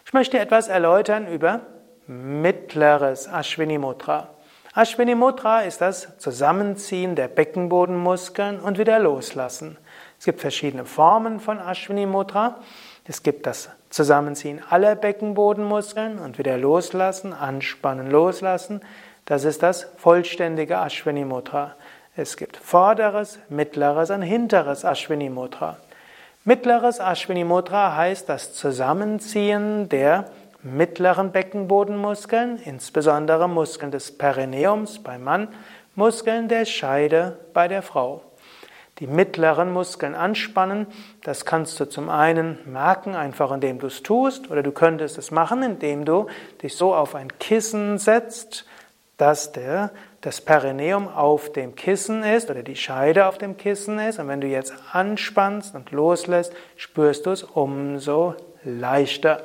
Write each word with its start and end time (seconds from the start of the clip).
Ich 0.04 0.12
möchte 0.12 0.40
etwas 0.40 0.66
erläutern 0.66 1.32
über 1.32 1.60
mittleres 2.08 3.28
Ashwini 3.28 3.78
Mudra. 3.78 4.30
Ashwini 4.74 5.14
Mudra 5.14 5.60
ist 5.60 5.80
das 5.80 6.18
Zusammenziehen 6.18 7.14
der 7.14 7.28
Beckenbodenmuskeln 7.28 8.58
und 8.58 8.76
wieder 8.76 8.98
loslassen. 8.98 9.78
Es 10.18 10.24
gibt 10.24 10.40
verschiedene 10.40 10.84
Formen 10.84 11.38
von 11.38 11.60
Ashwini 11.60 12.06
Mudra. 12.06 12.56
Es 13.04 13.22
gibt 13.22 13.46
das 13.46 13.70
Zusammenziehen 13.90 14.60
aller 14.68 14.94
Beckenbodenmuskeln 14.94 16.18
und 16.18 16.38
wieder 16.38 16.58
loslassen, 16.58 17.32
anspannen, 17.32 18.10
loslassen. 18.10 18.80
Das 19.24 19.44
ist 19.44 19.62
das 19.62 19.88
vollständige 19.96 20.78
Ashwini 20.78 21.24
Mudra. 21.24 21.74
Es 22.16 22.36
gibt 22.36 22.56
vorderes, 22.56 23.38
mittleres 23.48 24.10
und 24.10 24.22
hinteres 24.22 24.84
Ashwini 24.84 25.30
Mudra. 25.30 25.76
Mittleres 26.44 27.00
Ashwini 27.00 27.44
Mudra 27.44 27.96
heißt 27.96 28.28
das 28.28 28.54
Zusammenziehen 28.54 29.88
der 29.88 30.26
mittleren 30.62 31.30
Beckenbodenmuskeln, 31.32 32.58
insbesondere 32.64 33.48
Muskeln 33.48 33.90
des 33.90 34.16
Perineums 34.16 35.02
beim 35.02 35.24
Mann, 35.24 35.48
Muskeln 35.94 36.48
der 36.48 36.64
Scheide 36.64 37.38
bei 37.54 37.68
der 37.68 37.82
Frau 37.82 38.22
die 38.98 39.06
mittleren 39.06 39.72
Muskeln 39.72 40.14
anspannen. 40.14 40.86
Das 41.22 41.44
kannst 41.44 41.78
du 41.78 41.84
zum 41.84 42.08
einen 42.08 42.58
merken, 42.66 43.14
einfach 43.14 43.52
indem 43.52 43.78
du 43.78 43.86
es 43.86 44.02
tust, 44.02 44.50
oder 44.50 44.62
du 44.62 44.72
könntest 44.72 45.18
es 45.18 45.30
machen, 45.30 45.62
indem 45.62 46.04
du 46.04 46.26
dich 46.62 46.76
so 46.76 46.94
auf 46.94 47.14
ein 47.14 47.38
Kissen 47.38 47.98
setzt, 47.98 48.66
dass 49.16 49.52
der, 49.52 49.90
das 50.20 50.40
Perineum 50.40 51.08
auf 51.08 51.52
dem 51.52 51.74
Kissen 51.74 52.22
ist 52.22 52.50
oder 52.50 52.62
die 52.62 52.76
Scheide 52.76 53.26
auf 53.26 53.38
dem 53.38 53.56
Kissen 53.56 53.98
ist. 53.98 54.18
Und 54.18 54.28
wenn 54.28 54.40
du 54.40 54.46
jetzt 54.46 54.72
anspannst 54.92 55.74
und 55.74 55.90
loslässt, 55.90 56.52
spürst 56.76 57.26
du 57.26 57.30
es 57.30 57.42
umso 57.42 58.34
leichter. 58.64 59.42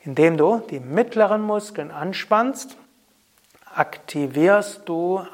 Indem 0.00 0.36
du 0.36 0.62
die 0.70 0.80
mittleren 0.80 1.42
Muskeln 1.42 1.90
anspannst, 1.90 2.76
aktivierst 3.74 4.82
du 4.88 5.24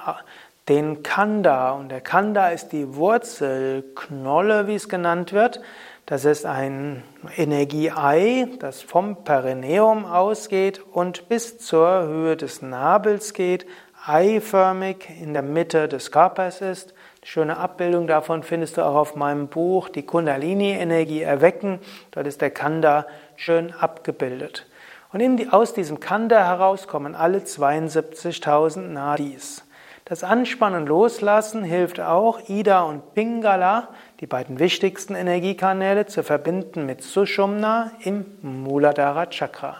den 0.68 1.02
Kanda. 1.02 1.72
Und 1.72 1.90
der 1.90 2.00
Kanda 2.00 2.48
ist 2.48 2.68
die 2.68 2.94
Wurzelknolle, 2.94 4.66
wie 4.66 4.74
es 4.74 4.88
genannt 4.88 5.32
wird. 5.32 5.60
Das 6.06 6.24
ist 6.24 6.44
ein 6.44 7.02
Energieei, 7.36 8.46
das 8.58 8.82
vom 8.82 9.24
Perineum 9.24 10.04
ausgeht 10.04 10.82
und 10.92 11.28
bis 11.28 11.58
zur 11.58 12.02
Höhe 12.02 12.36
des 12.36 12.60
Nabels 12.60 13.32
geht, 13.32 13.66
eiförmig 14.06 15.08
in 15.22 15.32
der 15.32 15.42
Mitte 15.42 15.88
des 15.88 16.12
Körpers 16.12 16.60
ist. 16.60 16.92
Schöne 17.22 17.56
Abbildung 17.56 18.06
davon 18.06 18.42
findest 18.42 18.76
du 18.76 18.82
auch 18.82 18.96
auf 18.96 19.16
meinem 19.16 19.48
Buch 19.48 19.88
Die 19.88 20.04
Kundalini-Energie 20.04 21.22
erwecken. 21.22 21.78
Dort 22.10 22.26
ist 22.26 22.42
der 22.42 22.50
Kanda 22.50 23.06
schön 23.36 23.72
abgebildet. 23.72 24.66
Und 25.10 25.20
die, 25.38 25.48
aus 25.48 25.72
diesem 25.72 26.00
Kanda 26.00 26.44
heraus 26.44 26.86
kommen 26.86 27.14
alle 27.14 27.38
72.000 27.38 28.80
Nadis. 28.88 29.63
Das 30.06 30.22
Anspannen 30.22 30.86
Loslassen 30.86 31.64
hilft 31.64 31.98
auch, 31.98 32.50
Ida 32.50 32.82
und 32.82 33.14
Pingala, 33.14 33.88
die 34.20 34.26
beiden 34.26 34.58
wichtigsten 34.58 35.14
Energiekanäle, 35.14 36.04
zu 36.04 36.22
verbinden 36.22 36.84
mit 36.84 37.02
Sushumna 37.02 37.90
im 38.00 38.26
Muladhara 38.42 39.24
Chakra. 39.30 39.78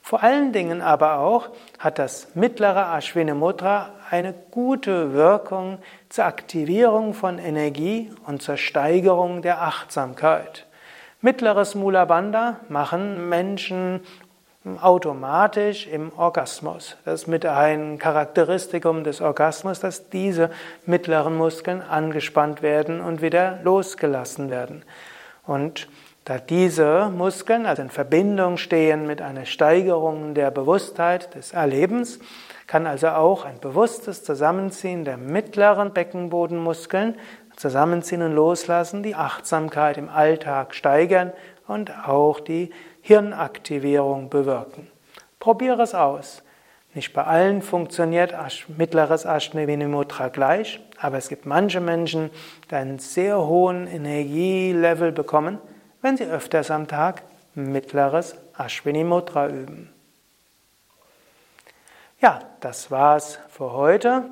Vor 0.00 0.22
allen 0.22 0.54
Dingen 0.54 0.80
aber 0.80 1.18
auch 1.18 1.50
hat 1.78 1.98
das 1.98 2.34
mittlere 2.34 2.94
Ashwini 2.96 3.34
Mudra 3.34 3.90
eine 4.08 4.32
gute 4.50 5.12
Wirkung 5.12 5.76
zur 6.08 6.24
Aktivierung 6.24 7.12
von 7.12 7.38
Energie 7.38 8.10
und 8.26 8.40
zur 8.40 8.56
Steigerung 8.56 9.42
der 9.42 9.60
Achtsamkeit. 9.60 10.66
Mittleres 11.20 11.74
Mula 11.74 12.06
Bandha 12.06 12.60
machen 12.70 13.28
Menschen 13.28 14.00
automatisch 14.76 15.86
im 15.86 16.12
Orgasmus. 16.18 16.96
Das 17.04 17.22
ist 17.22 17.26
mit 17.28 17.46
einem 17.46 17.98
Charakteristikum 17.98 19.04
des 19.04 19.22
Orgasmus, 19.22 19.80
dass 19.80 20.10
diese 20.10 20.50
mittleren 20.84 21.36
Muskeln 21.36 21.80
angespannt 21.80 22.60
werden 22.60 23.00
und 23.00 23.22
wieder 23.22 23.60
losgelassen 23.62 24.50
werden. 24.50 24.82
Und 25.46 25.88
da 26.24 26.36
diese 26.36 27.08
Muskeln 27.08 27.64
also 27.64 27.80
in 27.80 27.88
Verbindung 27.88 28.58
stehen 28.58 29.06
mit 29.06 29.22
einer 29.22 29.46
Steigerung 29.46 30.34
der 30.34 30.50
Bewusstheit 30.50 31.34
des 31.34 31.54
Erlebens, 31.54 32.18
kann 32.66 32.86
also 32.86 33.08
auch 33.08 33.46
ein 33.46 33.58
bewusstes 33.60 34.24
Zusammenziehen 34.24 35.06
der 35.06 35.16
mittleren 35.16 35.94
Beckenbodenmuskeln, 35.94 37.14
Zusammenziehen 37.56 38.22
und 38.22 38.34
Loslassen, 38.34 39.02
die 39.02 39.14
Achtsamkeit 39.14 39.96
im 39.96 40.10
Alltag 40.10 40.74
steigern 40.74 41.32
und 41.68 41.92
auch 42.06 42.40
die 42.40 42.70
Hirnaktivierung 43.02 44.28
bewirken. 44.28 44.90
Probiere 45.38 45.82
es 45.82 45.94
aus. 45.94 46.42
Nicht 46.94 47.12
bei 47.12 47.22
allen 47.22 47.62
funktioniert 47.62 48.34
mittleres 48.76 49.24
Ashnavini 49.24 49.86
Mudra 49.86 50.28
gleich, 50.28 50.80
aber 50.98 51.18
es 51.18 51.28
gibt 51.28 51.46
manche 51.46 51.80
Menschen, 51.80 52.30
die 52.70 52.74
einen 52.74 52.98
sehr 52.98 53.38
hohen 53.38 53.86
Energielevel 53.86 55.12
bekommen, 55.12 55.58
wenn 56.02 56.16
sie 56.16 56.24
öfters 56.24 56.70
am 56.70 56.88
Tag 56.88 57.22
mittleres 57.54 58.36
Ashwini 58.56 59.04
Mudra 59.04 59.48
üben. 59.48 59.92
Ja, 62.20 62.40
das 62.60 62.90
war's 62.90 63.38
für 63.48 63.72
heute. 63.72 64.24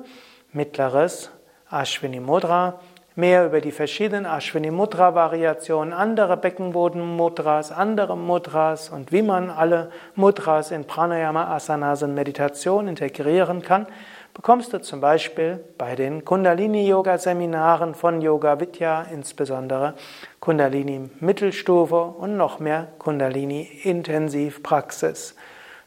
Mittleres 0.51 1.29
Ashwini 1.69 2.19
Mudra. 2.19 2.79
Mehr 3.19 3.47
über 3.47 3.61
die 3.61 3.71
verschiedenen 3.71 4.27
Ashwini 4.27 4.69
Mudra 4.69 5.15
Variationen, 5.15 5.91
andere 5.91 6.37
Beckenboden 6.37 7.01
Mudras, 7.01 7.71
andere 7.71 8.15
Mudras 8.15 8.89
und 8.89 9.11
wie 9.11 9.23
man 9.23 9.49
alle 9.49 9.89
Mudras 10.13 10.69
in 10.69 10.85
Pranayama, 10.85 11.47
Asanas 11.47 12.03
und 12.03 12.13
Meditation 12.13 12.87
integrieren 12.87 13.63
kann, 13.63 13.87
bekommst 14.35 14.71
du 14.71 14.79
zum 14.81 15.01
Beispiel 15.01 15.59
bei 15.79 15.95
den 15.95 16.25
Kundalini 16.25 16.87
Yoga 16.87 17.17
Seminaren 17.17 17.95
von 17.95 18.21
Yoga 18.21 18.59
Vidya, 18.59 19.07
insbesondere 19.11 19.95
Kundalini 20.39 21.09
Mittelstufe 21.19 21.99
und 21.99 22.37
noch 22.37 22.59
mehr 22.59 22.87
Kundalini 22.99 23.67
Intensivpraxis. 23.81 25.35